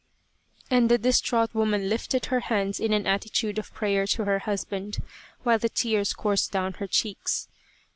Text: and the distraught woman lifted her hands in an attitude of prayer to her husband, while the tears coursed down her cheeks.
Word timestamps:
and 0.71 0.89
the 0.89 0.97
distraught 0.97 1.53
woman 1.53 1.87
lifted 1.87 2.25
her 2.25 2.39
hands 2.39 2.79
in 2.79 2.91
an 2.91 3.05
attitude 3.05 3.59
of 3.59 3.71
prayer 3.71 4.07
to 4.07 4.25
her 4.25 4.39
husband, 4.39 4.97
while 5.43 5.59
the 5.59 5.69
tears 5.69 6.11
coursed 6.13 6.51
down 6.51 6.73
her 6.73 6.87
cheeks. 6.87 7.47